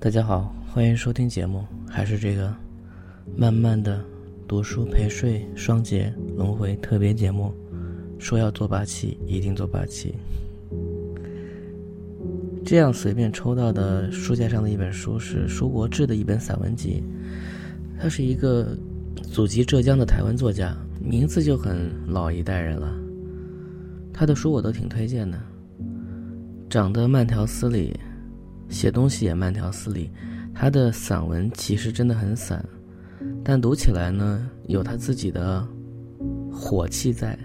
[0.00, 2.54] 大家好，欢迎收听节目，还是这个
[3.36, 4.00] 慢慢的
[4.46, 7.52] 读书陪睡双节轮回特别节目。
[8.16, 10.14] 说要做八期，一定做八期。
[12.64, 17.02] 这样随便抽到的书架上的一本书是《书国志》的一本散文集，
[17.98, 18.78] 他是一个
[19.20, 22.96] 祖籍浙江的台湾作家，名字就很老一代人了。
[24.12, 25.36] 他的书我都挺推荐的，
[26.68, 27.98] 长得慢条斯理。
[28.68, 30.10] 写东西也慢条斯理，
[30.54, 32.62] 他的散文其实真的很散，
[33.42, 35.66] 但读起来呢有他自己的
[36.52, 37.38] 火气在。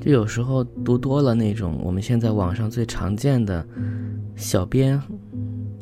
[0.00, 3.66] 就有时候读多了那种我们现在网上最常见的
[4.36, 5.00] 小编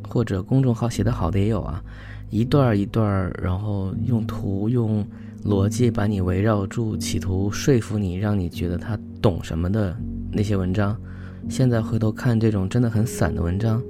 [0.09, 1.85] 或者公众号写的好的也有啊，
[2.31, 5.07] 一段一段，然后用图用
[5.45, 9.95] 逻辑把你围绕住，企图说服你，让你觉得他懂什么的
[10.33, 10.99] 那些文章。
[11.49, 13.83] 现在回头看这种真的很散的文章。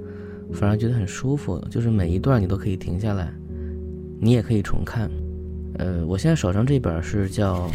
[0.53, 3.33] 反而觉得很舒服，就是每一段你都可以停下来，
[4.19, 5.09] 你也可以重看。
[5.77, 7.67] 呃，我现在手上这本是叫《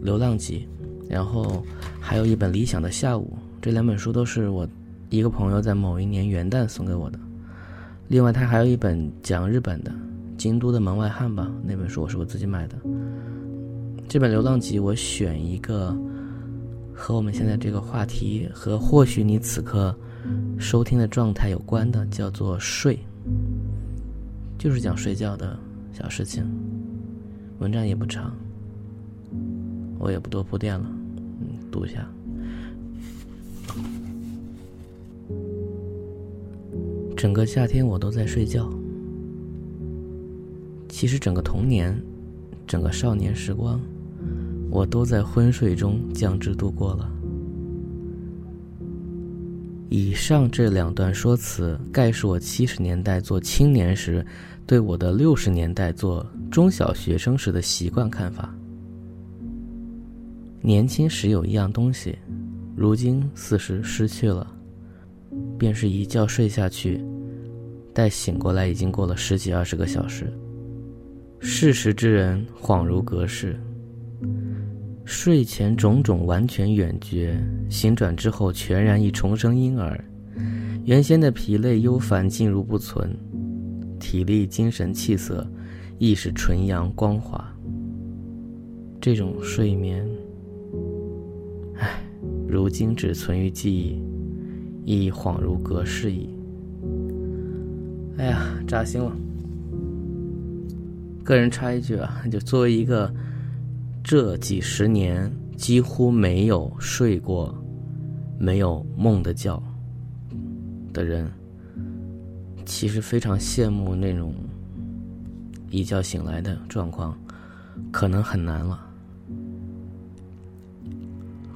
[0.00, 0.66] 流浪集》，
[1.06, 1.62] 然后
[2.00, 4.66] 还有一本《理想的下午》，这两本书都是我
[5.10, 7.18] 一个朋友在某一年元旦送给我的。
[8.08, 9.90] 另外，他还有一本讲日本的
[10.38, 12.76] 《京都的门外汉》吧，那本书我是我自己买的。
[14.08, 15.94] 这本《流浪集》，我选一个
[16.96, 19.94] 和我们现在这个话题和或许你此刻。
[20.58, 22.98] 收听的状态有关的叫做睡，
[24.58, 25.56] 就是讲睡觉的
[25.92, 26.44] 小事情。
[27.60, 28.34] 文章也不长，
[30.00, 30.84] 我也不多铺垫了，
[31.40, 32.08] 嗯，读一下。
[37.16, 38.68] 整个夏天我都在睡觉，
[40.88, 41.96] 其实整个童年，
[42.66, 43.80] 整个少年时光，
[44.70, 47.10] 我都在昏睡中将之度过了。
[49.88, 54.26] 以上这两段说辞，概述我七十年代做青年时，
[54.66, 58.52] 对我的六十年代做中小学生时的习惯看法。
[60.60, 62.18] 年轻时有一样东西，
[62.74, 64.52] 如今似是失去了，
[65.56, 67.00] 便是一觉睡下去，
[67.94, 70.32] 待醒过来已经过了十几二十个小时。
[71.38, 73.56] 世时之人恍如隔世。
[75.06, 77.40] 睡前种种完全远绝，
[77.70, 80.04] 醒转之后全然已重生婴儿，
[80.84, 83.16] 原先的疲累忧烦尽如不存，
[84.00, 85.46] 体力精神气色
[85.98, 87.42] 亦是纯阳光滑。
[89.00, 90.04] 这种睡眠，
[91.76, 92.02] 唉，
[92.48, 94.02] 如今只存于记忆，
[95.04, 96.28] 亦恍如隔世矣。
[98.18, 99.16] 哎呀，扎心了。
[101.22, 103.08] 个人插一句啊，就作为一个。
[104.08, 107.52] 这几十年几乎没有睡过、
[108.38, 109.60] 没有梦的觉
[110.92, 111.28] 的人，
[112.64, 114.32] 其实非常羡慕那种
[115.70, 117.18] 一觉醒来的状况，
[117.90, 118.78] 可能很难了。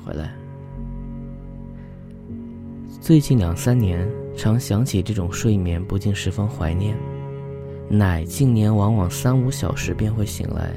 [0.05, 0.35] 回来，
[3.01, 6.97] 最近两三年常想起这种睡眠，不禁十分怀念。
[7.89, 10.75] 乃近年往往三五小时便会醒来。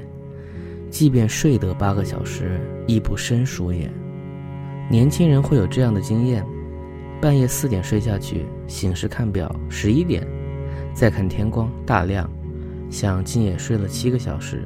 [0.93, 3.91] 即便睡得八个小时，亦不生疏也。
[4.91, 6.45] 年轻人会有这样的经验：
[7.19, 10.23] 半夜四点睡下去，醒时看表十一点，
[10.93, 12.29] 再看天光大亮，
[12.91, 14.65] 想今夜睡了七个小时，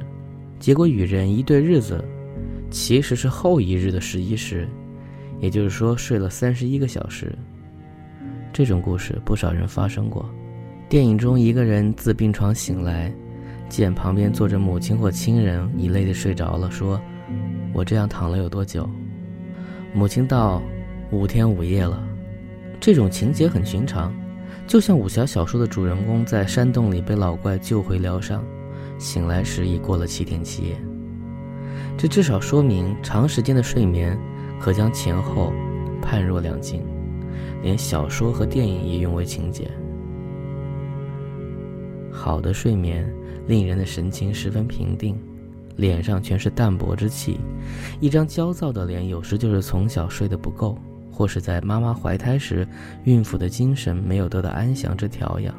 [0.60, 2.04] 结果与人一对日子，
[2.70, 4.68] 其实是后一日的十一时，
[5.40, 7.32] 也就是说睡了三十一个小时。
[8.52, 10.28] 这种故事不少人发生过。
[10.90, 13.10] 电影中一个人自病床醒来。
[13.68, 17.00] 见旁边坐着母亲或亲人，已累得睡着了，说
[17.72, 18.88] ：“我这样躺了有多久？”
[19.94, 20.62] 母亲道
[21.10, 22.02] ：“五天五夜了。”
[22.80, 24.14] 这种情节很寻常，
[24.66, 28.44] 就像武侠小说的主人公在山洞里被老怪救回疗伤，
[28.98, 30.76] 醒来时已过了七天七夜。
[31.96, 34.16] 这至少说明长时间的睡眠
[34.60, 35.52] 可将前后
[36.00, 36.84] 判若两境，
[37.62, 39.68] 连小说和电影也用为情节。
[42.18, 43.08] 好的睡眠。
[43.46, 45.16] 令人的神情十分平定，
[45.76, 47.40] 脸上全是淡泊之气。
[47.98, 50.76] 一张焦躁的脸，有时就是从小睡得不够，
[51.10, 52.68] 或是在妈妈怀胎时，
[53.04, 55.54] 孕妇的精神没有得到安详之调养。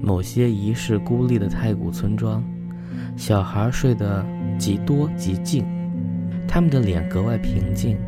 [0.00, 2.42] 某些遗世孤立的太古村庄，
[3.14, 4.24] 小孩睡得
[4.58, 5.66] 极多极静，
[6.48, 7.98] 他们的脸格外平静，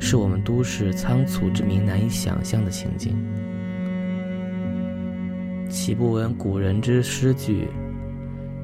[0.00, 3.16] 是我们都市仓促之民难以想象的情景。
[5.72, 7.66] 岂不闻古人之诗句：“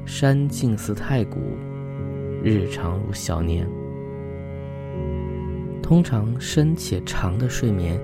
[0.05, 1.39] 山静似太古，
[2.43, 3.67] 日长如小年。”
[5.81, 7.99] 通常深且长的睡眠，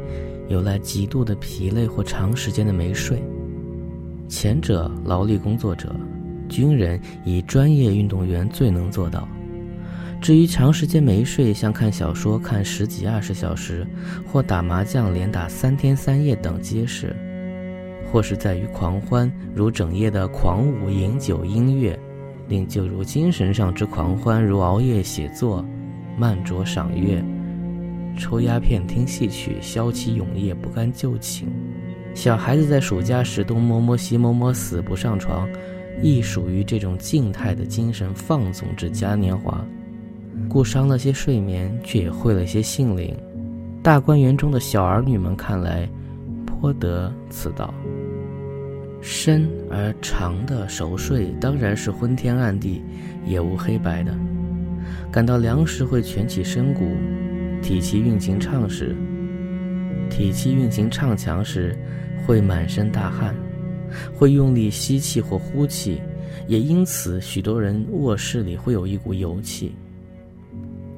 [0.48, 3.22] 有赖极度的疲累或长时间的没睡。
[4.28, 5.96] 前者，劳力工作者、
[6.50, 9.30] 军人以专业运动员最能做到。
[10.20, 13.86] 至于长时间没睡，像看小说看十几二十小时，
[14.26, 17.10] 或打麻将连打三天三夜等皆是；
[18.16, 22.00] 或是在于狂欢，如整夜的狂舞、饮酒、音乐，
[22.48, 25.62] 令就如精神上之狂欢，如熬夜写作、
[26.18, 27.22] 慢酌赏月、
[28.18, 31.50] 抽鸦片、听戏曲、消其永夜，不甘就寝。
[32.14, 35.46] 小孩子在暑假时东摸摸西摸摸，死不上床，
[36.02, 39.62] 亦属于这种静态的精神放纵之嘉年华。
[40.48, 43.14] 故伤了些睡眠，却也会了些性灵。
[43.84, 45.86] 大观园中的小儿女们看来，
[46.46, 47.74] 颇得此道。
[49.08, 52.82] 深而长的熟睡，当然是昏天暗地，
[53.24, 54.12] 也无黑白的。
[55.12, 56.90] 感到凉时会蜷起身骨，
[57.62, 58.96] 体气运行畅时，
[60.10, 61.78] 体气运行畅强时，
[62.26, 63.36] 会满身大汗，
[64.12, 66.02] 会用力吸气或呼气，
[66.48, 69.76] 也因此许多人卧室里会有一股油气。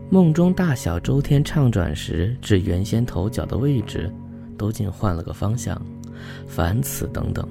[0.10, 4.10] 梦中大小周天畅转时，至原先头脚的位置，
[4.58, 5.80] 都竟换了个方向。
[6.48, 7.48] 凡此等等，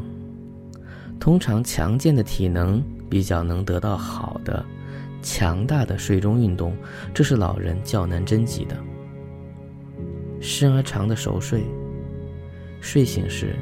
[1.19, 4.65] 通常强健的体能比较能得到好的、
[5.23, 6.77] 强大的睡中运动，
[7.13, 8.77] 这是老人较难侦及的。
[10.41, 11.65] 深而长的熟睡，
[12.81, 13.57] 睡醒时，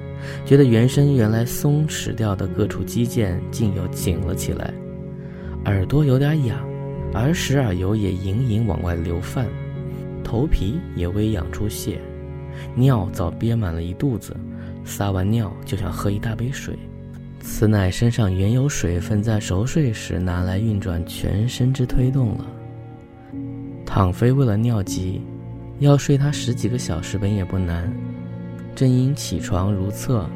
[0.44, 4.74] 觉得原身原来松弛掉的各处肌腱竟又紧了起来，
[5.64, 6.58] 耳朵有点痒。
[7.16, 9.46] 而时耳油也隐隐往外流泛，
[10.24, 12.00] 头皮也微痒出血，
[12.74, 14.36] 尿早憋满了一肚子，
[14.84, 16.76] 撒完尿就想喝一大杯水。
[17.46, 22.46] 此乃身上原有水分在熟睡时拿来运转全身之推动了。
[23.84, 25.20] 倘非为了尿急，
[25.78, 27.92] 要睡他十几个小时本也不难。
[28.74, 30.26] 正因起床如厕，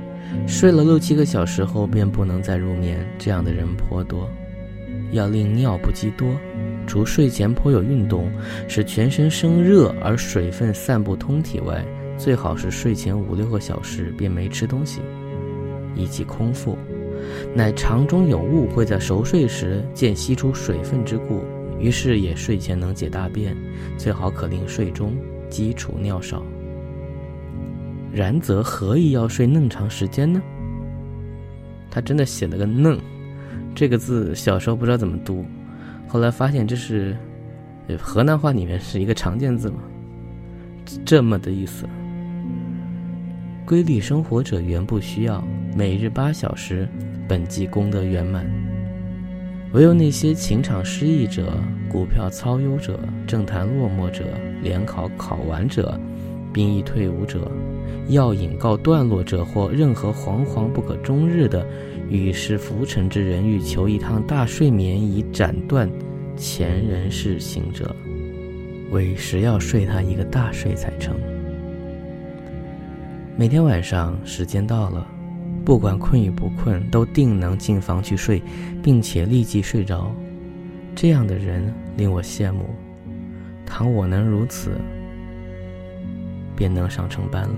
[0.46, 4.28] 睡了六七个小时后便不能再入眠，这样的人颇多。
[5.10, 6.28] 要令尿不积多。
[6.86, 8.30] 除睡前颇有运动，
[8.68, 11.82] 使全身生热而水分散布通体外，
[12.18, 15.00] 最好是睡前五六个小时便没吃东西，
[15.94, 16.78] 以及空腹，
[17.54, 21.42] 乃肠中有物会在熟睡时见吸出水分之故，
[21.78, 23.56] 于是也睡前能解大便，
[23.96, 25.16] 最好可令睡中
[25.48, 26.42] 基础尿少。
[28.12, 30.40] 然则何以要睡嫩长时间呢？
[31.90, 32.98] 他真的写了个嫩，
[33.74, 35.44] 这个字小时候不知道怎么读。
[36.06, 37.16] 后来发现这是，
[37.98, 39.78] 河南话里面是一个常见字嘛，
[41.04, 41.86] 这么的意思。
[43.66, 46.88] 规律生活者原不需要，每日八小时，
[47.28, 48.44] 本即功德圆满。
[49.72, 51.52] 唯有那些情场失意者、
[51.88, 54.24] 股票操忧者、政坛落寞者、
[54.62, 56.00] 联考考完者、
[56.52, 57.50] 兵役退伍者、
[58.08, 61.66] 药引告段落者，或任何惶惶不可终日的。
[62.10, 65.86] 与世浮沉之人欲求一趟大睡眠以斩断
[66.38, 67.94] 前人世行者，
[68.90, 71.14] 为实要睡他一个大睡才成。
[73.36, 75.06] 每天晚上时间到了，
[75.68, 78.42] 不管困与不困，都定能进房去睡，
[78.82, 80.10] 并且立即睡着。
[80.94, 82.70] 这样的人令我羡慕。
[83.66, 84.80] 倘我能如此，
[86.56, 87.54] 便能上成班了。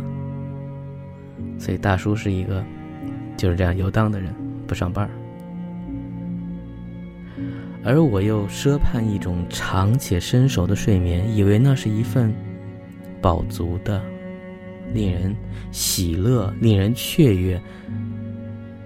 [1.57, 2.65] 所以大叔是一个。
[3.37, 4.35] 就是这样游荡的人，
[4.67, 5.09] 不上班
[7.85, 12.35] 而我又奢盼一种长且深熟的睡眠，以为那是一份
[13.23, 14.03] 饱足的、
[14.93, 15.35] 令人
[15.71, 17.59] 喜乐、令人雀跃，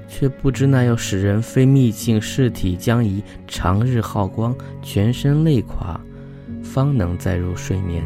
[0.08, 6.00] 却不知那要使人非秘境尸体将以长日耗光，全身累垮，
[6.62, 8.04] 方能再入睡眠。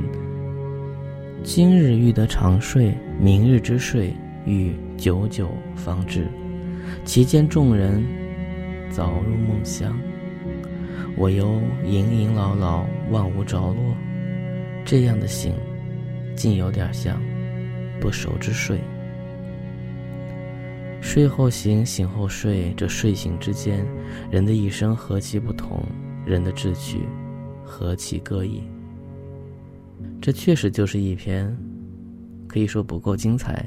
[1.42, 4.14] 今日欲得长睡，明日之睡。
[4.46, 6.26] 欲久久方至，
[7.04, 8.02] 其间众人
[8.88, 9.94] 早入梦乡，
[11.16, 13.76] 我犹隐隐劳劳，望无着落。
[14.86, 15.52] 这样的醒，
[16.34, 17.20] 竟有点像
[18.00, 18.78] 不熟之睡。
[21.08, 23.82] 睡后醒，醒后睡，这睡醒之间，
[24.30, 25.82] 人的一生何其不同，
[26.26, 27.08] 人的志趣
[27.64, 28.62] 何其各异。
[30.20, 31.56] 这确实就是一篇，
[32.46, 33.66] 可以说不够精彩。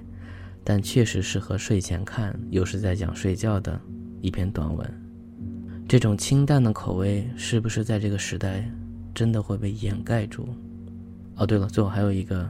[0.64, 3.82] 但确实适合睡前看，又是在讲睡觉的
[4.22, 5.02] 一篇短文。
[5.88, 8.72] 这种清淡的口味，是不是在这个时代
[9.16, 10.46] 真的会被掩盖住？
[11.38, 12.48] 哦，对了，最后还有一个，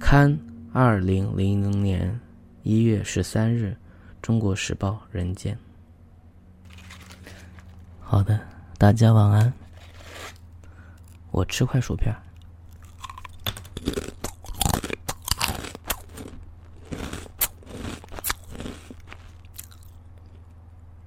[0.00, 0.36] 刊
[0.72, 2.18] 二零零零年
[2.64, 3.66] 一月十三日，
[4.22, 5.58] 《中国时报人间。
[8.00, 8.38] 好的
[8.78, 9.52] 大家晚安。
[11.32, 12.14] 我吃块薯片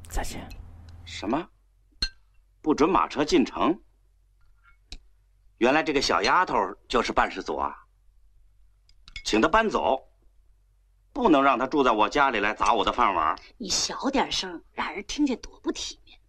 [0.09, 0.45] 再见。
[1.05, 1.47] 什么？
[2.61, 3.79] 不准马车进城？
[5.59, 6.55] 原来这个小丫头
[6.89, 7.73] 就是办事组啊。
[9.23, 10.05] 请她搬走。
[11.15, 13.33] 不能让他住在我家里来砸我的饭碗。
[13.57, 16.19] 你小点声，让人听见多不体面。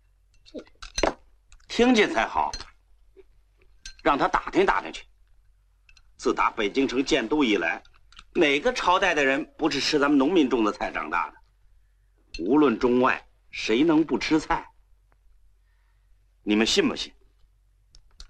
[0.95, 1.19] 这
[1.67, 2.53] 听见才好，
[4.05, 5.05] 让他打听打听去。
[6.17, 7.83] 自打北京城建都以来，
[8.33, 12.45] 哪个朝代的人不是吃咱们农民种的菜长大的？
[12.45, 14.65] 无论中外，谁能不吃菜？
[16.45, 17.13] 你们信不信？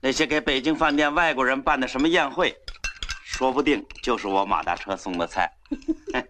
[0.01, 2.57] 那些给北京饭店外国人办的什么宴会，
[3.27, 5.53] 说不定就是我马大车送的菜。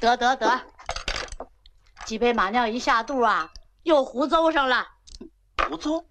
[0.00, 0.60] 得得得，
[2.04, 4.86] 几杯马尿一下肚啊，又胡诌上了。
[5.68, 6.04] 胡诌？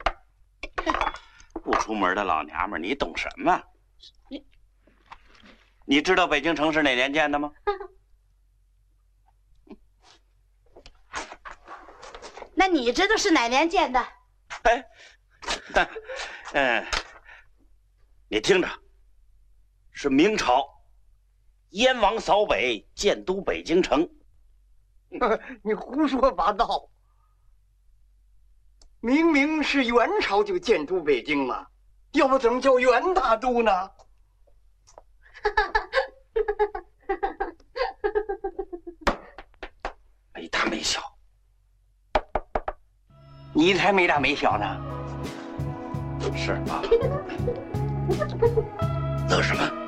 [1.63, 3.61] 不出门的老娘们，你懂什么？
[4.29, 4.45] 你
[5.85, 7.51] 你知道北京城是哪年建的吗？
[12.55, 13.99] 那你知道是哪年建的？
[14.63, 14.85] 哎。
[16.53, 16.85] 嗯，
[18.29, 18.69] 你听着，
[19.91, 20.74] 是明朝
[21.75, 24.09] 燕王扫北，建都北京城。
[25.61, 26.87] 你胡说八道！
[29.01, 31.67] 明明是元朝就建都北京了，
[32.13, 33.91] 要不怎么叫元大都呢？
[40.33, 41.01] 没大没小，
[43.53, 44.81] 你才没大没小呢！
[46.37, 46.81] 是啊，
[49.29, 49.84] 乐什么？